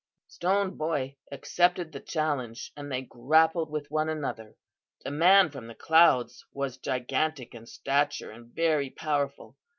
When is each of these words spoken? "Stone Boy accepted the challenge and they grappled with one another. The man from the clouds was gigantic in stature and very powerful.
"Stone 0.25 0.77
Boy 0.77 1.17
accepted 1.31 1.91
the 1.91 1.99
challenge 1.99 2.73
and 2.75 2.91
they 2.91 3.03
grappled 3.03 3.69
with 3.69 3.91
one 3.91 4.09
another. 4.09 4.55
The 5.03 5.11
man 5.11 5.51
from 5.51 5.67
the 5.67 5.75
clouds 5.75 6.43
was 6.51 6.77
gigantic 6.79 7.53
in 7.53 7.67
stature 7.67 8.31
and 8.31 8.47
very 8.47 8.89
powerful. 8.89 9.57